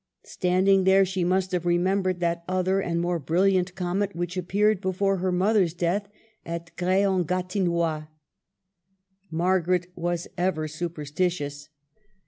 Standing 0.25 0.85
there 0.85 1.05
she 1.05 1.23
must 1.23 1.51
have 1.51 1.63
remembered 1.63 2.21
that 2.21 2.43
other 2.47 2.79
and 2.79 2.99
more 2.99 3.19
brilliant 3.19 3.75
comet 3.75 4.15
which 4.15 4.35
appeared 4.35 4.81
before 4.81 5.17
her 5.17 5.31
mother's 5.31 5.75
death 5.75 6.07
at 6.43 6.75
Grez 6.75 7.05
en 7.05 7.23
Gatinois. 7.23 8.07
Margaret 9.29 9.91
was 9.95 10.27
ever 10.39 10.67
super 10.67 11.03
stitious. 11.05 11.67